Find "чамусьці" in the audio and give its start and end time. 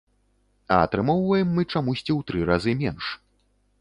1.73-2.07